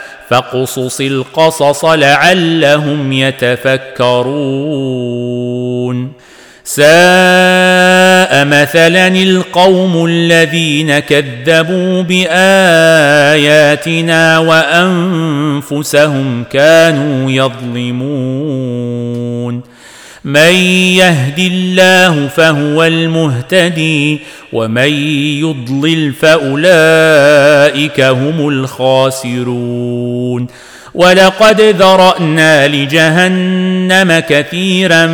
فاقصص 0.31 1.01
القصص 1.01 1.85
لعلهم 1.85 3.13
يتفكرون. 3.13 4.21
ساء 6.63 6.85
مثلا 8.45 9.07
القوم 9.07 10.05
الذين 10.05 10.99
كذبوا 10.99 12.01
بآياتنا 12.01 12.39
وأنفسهم 14.39 16.43
كانوا 16.43 17.31
يظلمون. 17.31 18.91
من 20.25 20.53
يهد 20.95 21.39
الله 21.39 22.27
فهو 22.27 22.83
المهتدي 22.83 24.19
ومن 24.53 24.93
يضلل 25.39 26.13
فأولئك 26.13 28.01
هم 28.01 28.49
الخاسرون. 28.49 30.47
ولقد 30.93 31.61
ذرأنا 31.61 32.67
لجهنم 32.67 34.19
كثيرا 34.29 35.05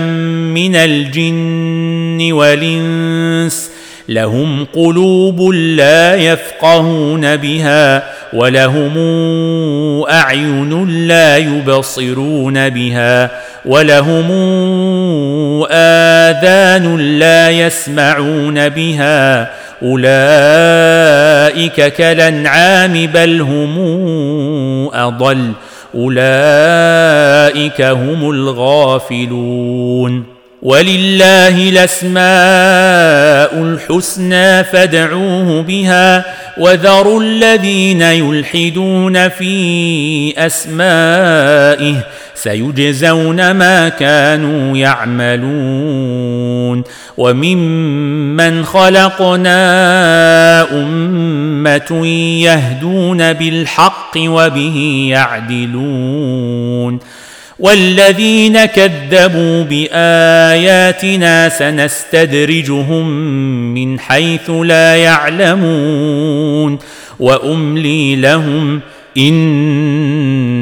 من 0.53 0.76
الجن 0.76 2.32
والإنس 2.32 3.70
لهم 4.10 4.66
قلوب 4.66 5.41
لا 5.51 6.16
يفقهون 6.16 7.36
بها 7.36 8.03
ولهم 8.34 8.97
أعين 10.10 11.08
لا 11.08 11.38
يبصرون 11.38 12.70
بها. 12.70 13.41
ولهم 13.68 14.32
آذان 15.72 16.97
لا 17.20 17.49
يسمعون 17.49 18.70
بها. 18.70 19.49
أولئك 19.84 21.93
كالأنعام 21.93 23.07
بل 23.07 23.41
هم 23.41 23.80
أضل. 24.93 25.51
أولئك 25.95 27.82
هم 27.82 28.32
الغافلون. 28.32 30.24
ولله 30.61 31.70
الأسماء 31.70 33.63
الحسنى 33.63 34.63
فادعوه 34.63 35.61
بها. 35.61 36.26
وذروا 36.57 37.22
الذين 37.22 38.01
يلحدون 38.01 39.30
في 39.30 40.45
أسمائه. 40.45 41.95
سيجزون 42.38 43.51
ما 43.51 43.89
كانوا 43.89 44.77
يعملون 44.77 46.38
وممن 47.17 48.65
خلقنا 48.65 49.57
أمة 50.71 52.07
يهدون 52.41 53.33
بالحق 53.33 54.17
وبه 54.17 55.07
يعدلون 55.09 56.99
والذين 57.59 58.65
كذبوا 58.65 59.63
بآياتنا 59.63 61.49
سنستدرجهم 61.49 63.09
من 63.73 63.99
حيث 63.99 64.49
لا 64.49 64.95
يعلمون 64.95 66.79
وأملي 67.19 68.15
لهم 68.15 68.81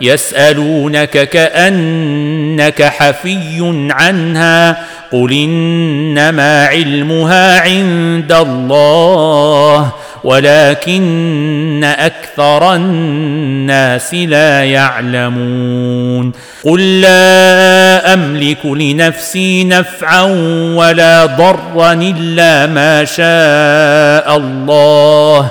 يسألونك 0.00 1.28
كأنك 1.28 2.82
حفي 2.82 3.88
عنها 3.90 4.84
قل 5.12 5.32
إنما 5.32 6.66
علمها 6.66 7.60
عند 7.60 8.32
الله 8.32 9.92
ولكن 10.24 11.84
أكثر 11.84 12.74
الناس 12.74 14.14
لا 14.14 14.64
يعلمون 14.64 16.32
قل 16.64 17.00
لا 17.00 18.14
أملك 18.14 18.66
لنفسي 18.66 19.64
نفعا 19.64 20.22
ولا 20.76 21.26
ضرا 21.26 21.92
إلا 21.92 22.66
ما 22.66 23.04
شاء 23.04 24.36
الله 24.36 25.50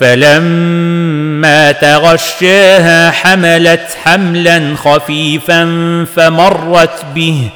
فلما 0.00 1.72
تغشاها 1.72 3.10
حملت 3.10 3.96
حملا 4.04 4.76
خفيفا 4.76 5.64
فمرت 6.16 7.04
به. 7.14 7.48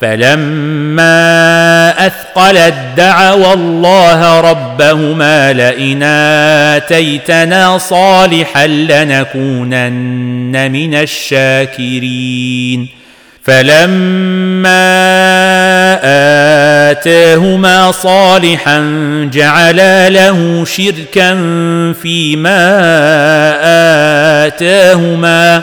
فلما 0.00 1.94
أثقلت 2.06 2.74
دعوا 2.96 3.54
الله 3.54 4.40
ربهما 4.40 5.52
لئن 5.52 6.02
آتيتنا 6.82 7.78
صالحا 7.78 8.66
لنكونن 8.66 10.72
من 10.72 10.94
الشاكرين. 10.94 12.88
فلما 13.44 14.74
آتاهما 16.90 17.92
صالحا 17.92 18.80
جعلا 19.32 20.08
له 20.08 20.64
شركا 20.64 21.34
فيما 22.02 22.70
آتاهما 24.46 25.62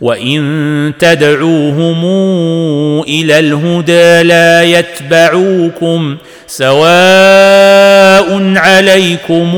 وان 0.00 0.92
تدعوهم 0.98 2.04
إلى 3.02 3.38
الهدى 3.38 4.22
لا 4.22 4.62
يتبعوكم 4.62 6.16
سواء 6.46 6.80
عليكم 8.56 9.50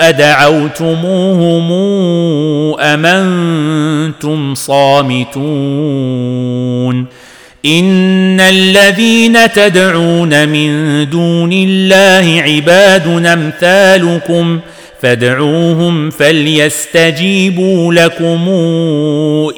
ادعوتموهم 0.00 1.72
ام 2.80 3.06
أنتم 3.06 4.54
صامتون 4.54 5.36
ان 7.66 8.40
الذين 8.40 9.52
تدعون 9.52 10.48
من 10.48 10.70
دون 11.10 11.52
الله 11.52 12.42
عباد 12.42 13.06
امثالكم 13.26 14.60
فادعوهم 15.02 16.10
فليستجيبوا 16.10 17.94
لكم 17.94 18.48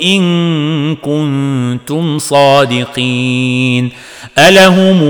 إن 0.03 0.97
كنتم 0.97 2.19
صادقين. 2.19 3.91
ألهم 4.39 5.03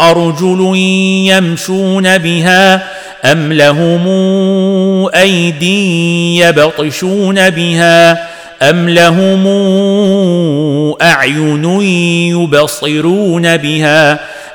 أرجل 0.00 0.72
يمشون 1.26 2.18
بها 2.18 2.82
أم 3.24 3.52
لهم 3.52 4.06
ايدي 5.14 6.38
يبطشون 6.38 7.50
بها 7.50 8.28
أم 8.62 8.88
لهم 8.88 9.46
أعين 11.02 11.64
يبصرون 12.30 13.56
بها 13.56 14.20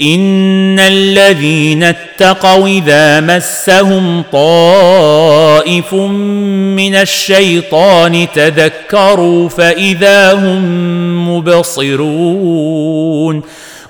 إن 0.00 0.78
الذين 0.78 1.82
اتقوا 1.82 2.68
إذا 2.68 3.20
مسهم 3.20 4.22
طائف 4.32 5.94
من 5.94 6.94
الشيطان 6.94 8.26
تذكروا 8.34 9.48
فإذا 9.48 10.32
هم 10.32 11.36
مبصرون 11.36 13.42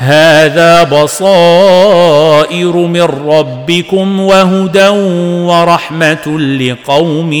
هذا 0.00 0.82
بصائر 0.82 2.76
من 2.76 3.02
ربكم 3.02 4.20
وهدى 4.20 4.88
ورحمة 5.48 6.38
لقوم 6.38 7.32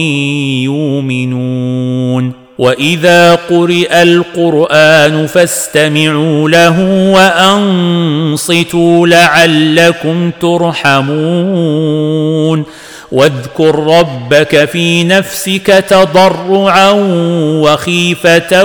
يؤمنون. 0.62 2.32
وإذا 2.58 3.34
قرئ 3.34 4.02
القرآن 4.02 5.26
فاستمعوا 5.26 6.48
له 6.48 6.80
وأنصتوا 7.14 9.06
لعلكم 9.06 10.30
ترحمون. 10.40 12.64
واذكر 13.12 13.74
ربك 13.98 14.64
في 14.64 15.04
نفسك 15.04 15.66
تضرعا 15.66 16.90
وخيفة 17.62 18.64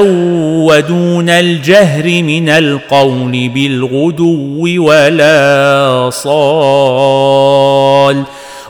ودون 0.68 1.30
الجهر 1.30 2.04
من 2.04 2.50
القول 2.50 3.50
بالغدو 3.50 4.84
ولا 4.86 6.10
صال 6.14 7.44